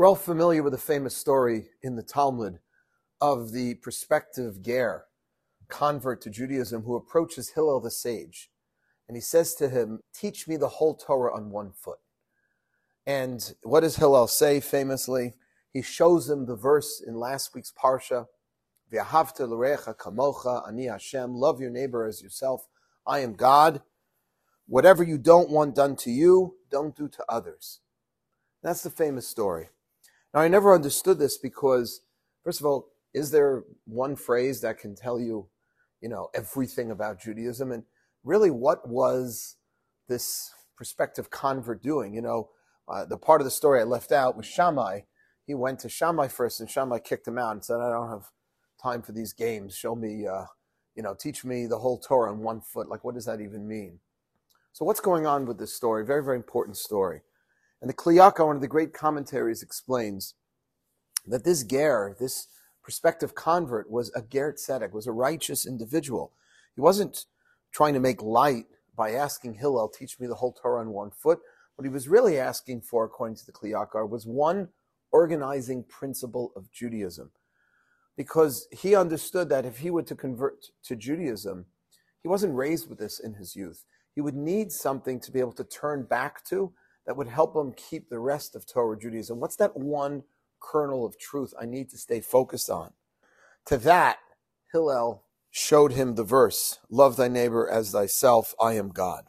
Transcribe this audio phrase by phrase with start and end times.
[0.00, 2.60] We're all familiar with the famous story in the Talmud
[3.20, 5.04] of the prospective Ger,
[5.68, 8.50] convert to Judaism, who approaches Hillel the sage.
[9.06, 11.98] And he says to him, Teach me the whole Torah on one foot.
[13.06, 15.34] And what does Hillel say famously?
[15.70, 18.24] He shows him the verse in last week's Parsha,
[18.90, 22.66] V'ahavta l'recha kamocha, ani Hashem, love your neighbor as yourself.
[23.06, 23.82] I am God.
[24.66, 27.80] Whatever you don't want done to you, don't do to others.
[28.62, 29.68] That's the famous story.
[30.32, 32.02] Now, I never understood this because,
[32.44, 35.48] first of all, is there one phrase that can tell you,
[36.00, 37.72] you know, everything about Judaism?
[37.72, 37.82] And
[38.22, 39.56] really, what was
[40.08, 42.14] this prospective convert doing?
[42.14, 42.50] You know,
[42.88, 45.00] uh, the part of the story I left out was Shammai.
[45.46, 48.30] He went to Shammai first, and Shammai kicked him out and said, I don't have
[48.80, 49.74] time for these games.
[49.74, 50.44] Show me, uh,
[50.94, 52.88] you know, teach me the whole Torah on one foot.
[52.88, 53.98] Like, what does that even mean?
[54.72, 56.04] So, what's going on with this story?
[56.06, 57.22] Very, very important story.
[57.80, 60.34] And the Kli Yakar, one of the great commentaries, explains
[61.26, 62.48] that this ger, this
[62.82, 66.32] prospective convert, was a ger tzedek, was a righteous individual.
[66.74, 67.24] He wasn't
[67.72, 71.40] trying to make light by asking Hillel, teach me the whole Torah on one foot.
[71.76, 74.68] What he was really asking for, according to the Kli Yakar, was one
[75.12, 77.30] organizing principle of Judaism.
[78.16, 81.64] Because he understood that if he were to convert to Judaism,
[82.22, 83.84] he wasn't raised with this in his youth.
[84.14, 86.72] He would need something to be able to turn back to
[87.06, 89.40] that would help him keep the rest of Torah Judaism?
[89.40, 90.24] What's that one
[90.60, 92.92] kernel of truth I need to stay focused on?
[93.66, 94.18] To that,
[94.72, 99.24] Hillel showed him the verse, Love thy neighbor as thyself, I am God.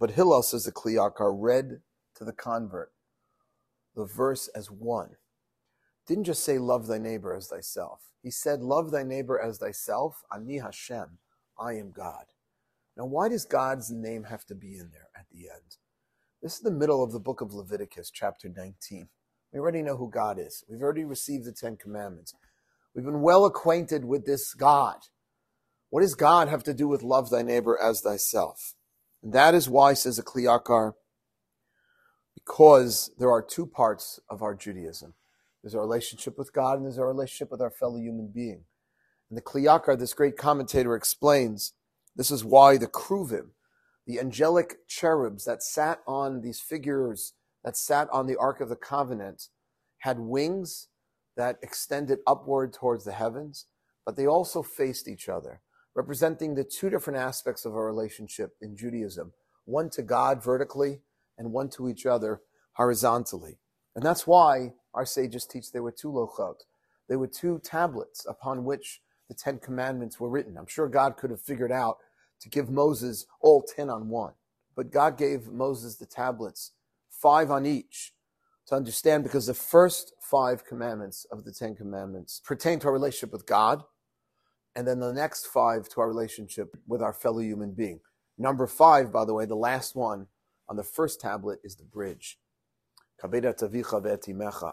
[0.00, 1.80] But Hillel, says the Kli Yakar, read
[2.16, 2.92] to the convert
[3.98, 5.16] the verse as one.
[6.06, 8.12] Didn't just say, Love thy neighbor as thyself.
[8.22, 11.18] He said, Love thy neighbor as thyself, Ani Hashem,
[11.58, 12.26] I am God.
[12.96, 15.77] Now, why does God's name have to be in there at the end?
[16.48, 19.10] This is the middle of the book of Leviticus, chapter 19.
[19.52, 20.64] We already know who God is.
[20.66, 22.32] We've already received the Ten Commandments.
[22.94, 24.96] We've been well acquainted with this God.
[25.90, 28.72] What does God have to do with love thy neighbor as thyself?
[29.22, 30.94] And that is why, says the Kli Yakar,
[32.34, 35.12] because there are two parts of our Judaism.
[35.62, 38.64] There's our relationship with God and there's our relationship with our fellow human being.
[39.28, 41.74] And the Kli Yakar, this great commentator, explains
[42.16, 43.50] this is why the Kruvim,
[44.08, 48.76] the angelic cherubs that sat on these figures that sat on the Ark of the
[48.76, 49.48] Covenant
[49.98, 50.88] had wings
[51.36, 53.66] that extended upward towards the heavens,
[54.06, 55.60] but they also faced each other,
[55.94, 59.32] representing the two different aspects of our relationship in Judaism
[59.66, 61.02] one to God vertically
[61.36, 62.40] and one to each other
[62.72, 63.58] horizontally.
[63.94, 66.62] And that's why our sages teach there were two lochot.
[67.06, 70.56] There were two tablets upon which the Ten Commandments were written.
[70.56, 71.98] I'm sure God could have figured out
[72.40, 74.32] to give Moses all 10 on one.
[74.76, 76.72] But God gave Moses the tablets,
[77.10, 78.12] five on each,
[78.68, 83.32] to understand because the first five commandments of the Ten Commandments pertain to our relationship
[83.32, 83.82] with God,
[84.76, 88.00] and then the next five to our relationship with our fellow human being.
[88.36, 90.26] Number five, by the way, the last one
[90.68, 92.38] on the first tablet is the bridge.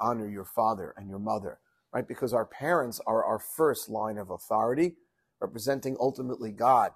[0.00, 1.58] Honor your father and your mother,
[1.92, 2.08] right?
[2.08, 4.94] Because our parents are our first line of authority,
[5.40, 6.92] representing ultimately God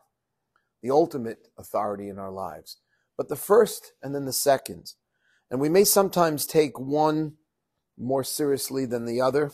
[0.84, 2.76] the ultimate authority in our lives,
[3.16, 4.92] but the first and then the second.
[5.50, 7.36] And we may sometimes take one
[7.96, 9.50] more seriously than the other,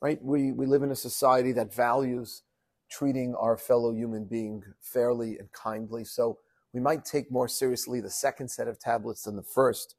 [0.00, 0.18] right?
[0.22, 2.44] We, we live in a society that values
[2.90, 6.02] treating our fellow human being fairly and kindly.
[6.02, 6.38] So
[6.72, 9.96] we might take more seriously the second set of tablets than the first,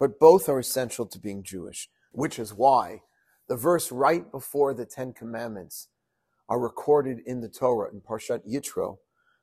[0.00, 3.02] but both are essential to being Jewish, which is why
[3.48, 5.86] the verse right before the Ten Commandments
[6.48, 8.96] are recorded in the Torah in Parshat Yitro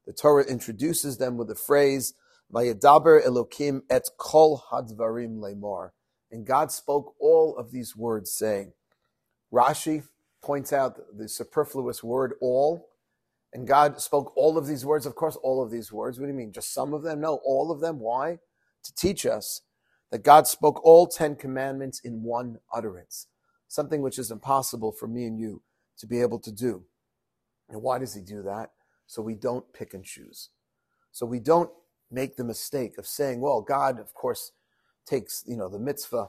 [0.09, 2.16] the Torah introduces them with the phrase,
[2.52, 5.92] Vayadaber Elokim et kol hadvarim lemor.
[6.31, 8.74] And God spoke all of these words saying,
[9.53, 10.06] Rashi
[10.42, 12.88] points out the superfluous word all.
[13.53, 15.06] And God spoke all of these words.
[15.06, 16.20] Of course, all of these words.
[16.20, 16.53] What do you mean?
[16.53, 17.22] Just some of them?
[17.22, 18.00] No, all of them.
[18.00, 18.40] Why?
[18.86, 19.62] To teach us
[20.09, 23.28] that God spoke all Ten Commandments in one utterance.
[23.68, 25.61] Something which is impossible for me and you
[26.00, 26.85] to be able to do.
[27.70, 28.72] And why does he do that?
[29.09, 30.50] So we don't pick and choose.
[31.11, 31.72] So we don't
[32.11, 34.52] make the mistake of saying, well, God, of course,
[35.08, 36.28] takes, you know, the mitzvah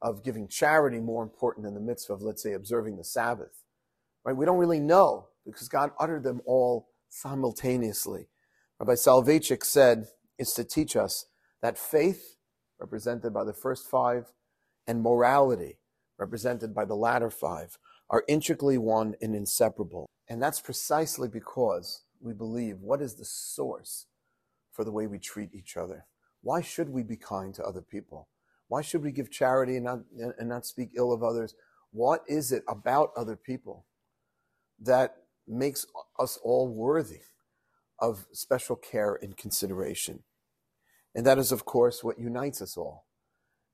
[0.00, 3.64] of giving charity more important than the mitzvah of, let's say, observing the Sabbath.
[4.24, 4.36] Right?
[4.36, 8.28] We don't really know because God uttered them all simultaneously.
[8.78, 10.06] Rabbi Soloveitchik said
[10.38, 11.26] it's to teach us
[11.62, 12.36] that faith,
[12.78, 14.26] represented by the first five,
[14.86, 15.78] and morality,
[16.16, 17.76] represented by the latter five,
[18.08, 20.06] are intricately one and inseparable.
[20.28, 22.78] And that's precisely because we believe?
[22.80, 24.06] What is the source
[24.72, 26.06] for the way we treat each other?
[26.42, 28.28] Why should we be kind to other people?
[28.68, 30.00] Why should we give charity and not,
[30.38, 31.54] and not speak ill of others?
[31.90, 33.86] What is it about other people
[34.80, 35.86] that makes
[36.18, 37.22] us all worthy
[37.98, 40.22] of special care and consideration?
[41.14, 43.06] And that is, of course, what unites us all.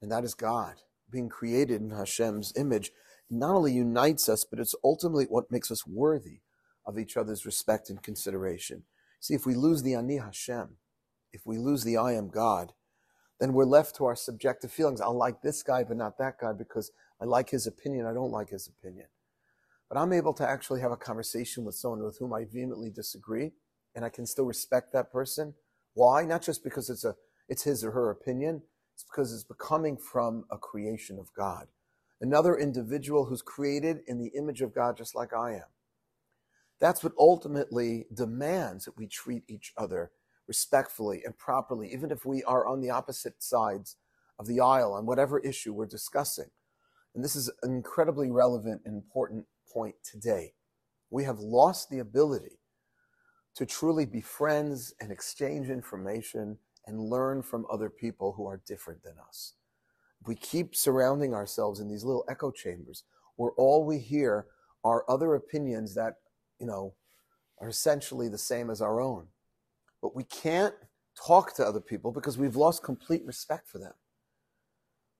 [0.00, 0.76] And that is God.
[1.10, 2.90] Being created in Hashem's image
[3.28, 6.40] not only unites us, but it's ultimately what makes us worthy
[6.86, 8.84] of each other's respect and consideration.
[9.20, 10.76] See, if we lose the Ani Hashem,
[11.32, 12.72] if we lose the I am God,
[13.40, 15.00] then we're left to our subjective feelings.
[15.00, 16.90] I'll like this guy, but not that guy because
[17.20, 18.06] I like his opinion.
[18.06, 19.08] I don't like his opinion.
[19.88, 23.52] But I'm able to actually have a conversation with someone with whom I vehemently disagree,
[23.94, 25.54] and I can still respect that person.
[25.94, 26.24] Why?
[26.24, 27.14] Not just because it's a
[27.48, 28.62] it's his or her opinion.
[28.94, 31.68] It's because it's becoming from a creation of God.
[32.20, 35.68] Another individual who's created in the image of God, just like I am.
[36.80, 40.10] That's what ultimately demands that we treat each other
[40.46, 43.96] respectfully and properly, even if we are on the opposite sides
[44.38, 46.50] of the aisle on whatever issue we're discussing.
[47.14, 50.52] And this is an incredibly relevant and important point today.
[51.10, 52.60] We have lost the ability
[53.54, 59.02] to truly be friends and exchange information and learn from other people who are different
[59.02, 59.54] than us.
[60.26, 63.04] We keep surrounding ourselves in these little echo chambers
[63.36, 64.46] where all we hear
[64.84, 66.16] are other opinions that,
[66.58, 66.94] you know,
[67.60, 69.26] are essentially the same as our own.
[70.02, 70.74] But we can't
[71.16, 73.94] talk to other people because we've lost complete respect for them.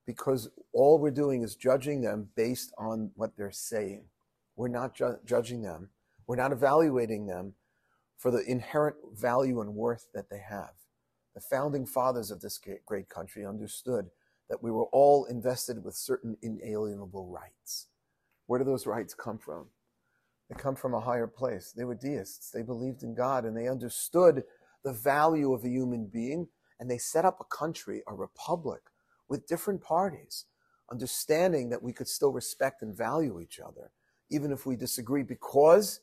[0.05, 4.05] Because all we're doing is judging them based on what they're saying.
[4.55, 5.89] We're not ju- judging them.
[6.27, 7.53] We're not evaluating them
[8.17, 10.71] for the inherent value and worth that they have.
[11.35, 14.09] The founding fathers of this great country understood
[14.49, 17.87] that we were all invested with certain inalienable rights.
[18.47, 19.67] Where do those rights come from?
[20.49, 21.73] They come from a higher place.
[21.75, 22.51] They were deists.
[22.51, 24.43] They believed in God and they understood
[24.83, 26.47] the value of a human being,
[26.79, 28.81] and they set up a country, a republic,
[29.27, 30.45] with different parties,
[30.89, 33.91] understanding that we could still respect and value each other,
[34.29, 35.99] even if we disagree, because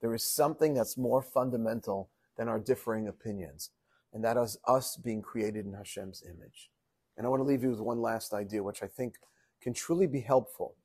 [0.00, 2.08] there is something that's more fundamental
[2.38, 3.70] than our differing opinions,
[4.14, 6.70] and that is us being created in Hashem's image.
[7.16, 9.16] And I want to leave you with one last idea, which I think
[9.60, 10.76] can truly be helpful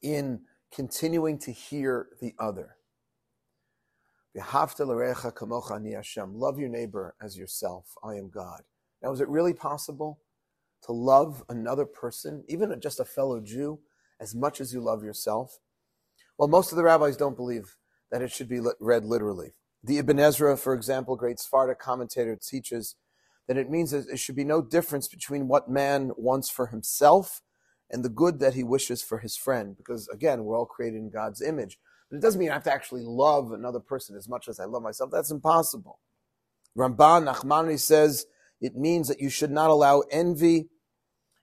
[0.00, 0.40] in
[0.74, 2.76] continuing to hear the other.
[4.34, 4.74] Love
[6.58, 7.94] your neighbor as yourself.
[8.02, 8.62] I am God.
[9.02, 10.18] Now, is it really possible
[10.82, 13.78] to love another person, even just a fellow Jew,
[14.20, 15.58] as much as you love yourself?
[16.36, 17.76] Well, most of the rabbis don't believe
[18.10, 19.54] that it should be read literally.
[19.82, 22.96] The Ibn Ezra, for example, great Sephardic commentator, teaches
[23.46, 27.40] that it means that there should be no difference between what man wants for himself
[27.94, 29.76] and the good that he wishes for his friend.
[29.76, 31.78] Because again, we're all created in God's image.
[32.10, 34.64] But it doesn't mean I have to actually love another person as much as I
[34.64, 35.10] love myself.
[35.12, 36.00] That's impossible.
[36.76, 38.26] Ramban Nachmani says
[38.60, 40.70] it means that you should not allow envy.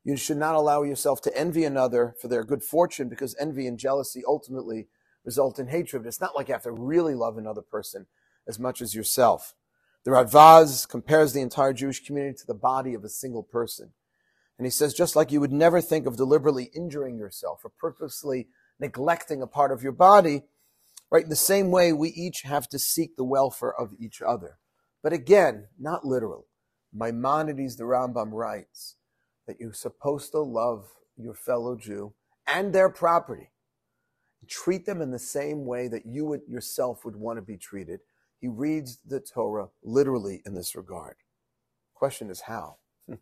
[0.04, 3.80] You should not allow yourself to envy another for their good fortune because envy and
[3.80, 4.90] jealousy ultimately
[5.24, 6.06] result in hatred.
[6.06, 8.08] It's not like you have to really love another person
[8.46, 9.56] as much as yourself.
[10.04, 13.94] The Radvaz compares the entire Jewish community to the body of a single person.
[14.62, 18.50] And he says, just like you would never think of deliberately injuring yourself or purposely
[18.80, 20.44] neglecting a part of your body,
[21.10, 21.24] right?
[21.24, 24.60] In the same way, we each have to seek the welfare of each other.
[25.02, 26.46] But again, not literal.
[26.94, 28.98] Maimonides, the Rambam writes
[29.48, 32.14] that you're supposed to love your fellow Jew
[32.46, 33.50] and their property.
[34.48, 38.02] Treat them in the same way that you would yourself would want to be treated
[38.42, 41.16] he reads the Torah literally in this regard.
[41.94, 42.78] Question is how?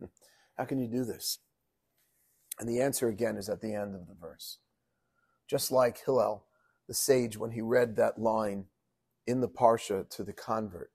[0.60, 1.40] how can you do this?
[2.60, 4.58] And the answer again is at the end of the verse.
[5.50, 6.44] Just like Hillel,
[6.90, 8.66] the sage, when he read that line
[9.26, 10.92] in the Parsha to the convert,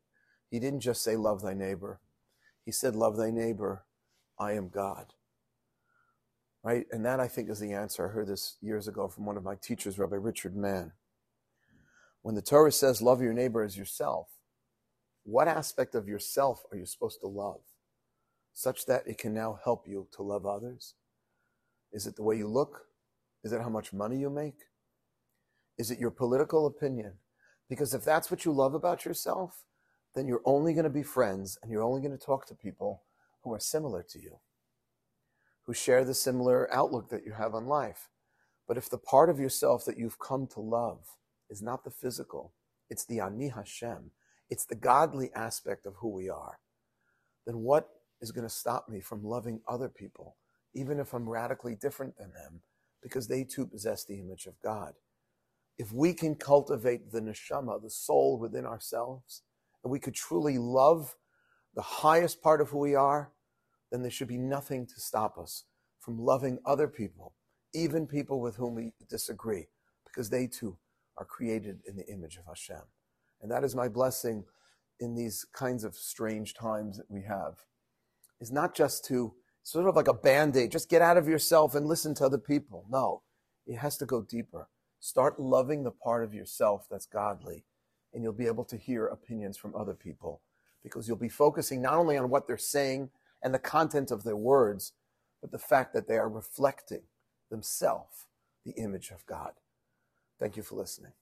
[0.51, 2.01] he didn't just say, Love thy neighbor.
[2.67, 3.85] He said, Love thy neighbor.
[4.39, 5.15] I am God.
[6.63, 6.85] Right?
[6.93, 8.07] And that, I think, is the answer.
[8.07, 10.93] I heard this years ago from one of my teachers, Rabbi Richard Mann.
[12.21, 14.29] When the Torah says love your neighbor as yourself,
[15.23, 17.61] what aspect of yourself are you supposed to love
[18.55, 20.95] such that it can now help you to love others?
[21.93, 22.87] Is it the way you look?
[23.43, 24.61] Is it how much money you make?
[25.77, 27.15] Is it your political opinion?
[27.69, 29.65] Because if that's what you love about yourself,
[30.15, 33.03] then you're only going to be friends and you're only going to talk to people
[33.43, 34.39] who are similar to you,
[35.65, 38.09] who share the similar outlook that you have on life.
[38.69, 41.17] But if the part of yourself that you've come to love
[41.51, 42.55] is not the physical,
[42.89, 44.13] it's the Ani Hashem,
[44.49, 46.59] it's the godly aspect of who we are,
[47.47, 47.89] then what
[48.25, 50.37] is going to stop me from loving other people,
[50.75, 52.63] even if I'm radically different than them,
[53.03, 54.95] because they too possess the image of God?
[55.77, 59.43] If we can cultivate the neshama, the soul within ourselves,
[59.83, 61.17] and we could truly love
[61.75, 63.33] the highest part of who we are,
[63.93, 65.65] then there should be nothing to stop us
[66.01, 67.35] from loving other people,
[67.75, 69.67] even people with whom we disagree,
[70.07, 70.79] because they too
[71.19, 72.83] are created in the image of Hashem.
[73.43, 74.45] And that is my blessing
[75.01, 77.57] in these kinds of strange times that we have,
[78.41, 81.75] is not just to sort of like a band aid, just get out of yourself
[81.75, 82.85] and listen to other people.
[82.91, 83.23] No,
[83.67, 84.69] it has to go deeper.
[85.01, 87.65] Start loving the part of yourself that's godly,
[88.13, 90.41] and you'll be able to hear opinions from other people
[90.83, 93.11] because you'll be focusing not only on what they're saying
[93.43, 94.93] and the content of their words,
[95.41, 97.03] but the fact that they are reflecting
[97.51, 98.27] themselves
[98.65, 99.53] the image of God.
[100.39, 101.13] Thank you for listening.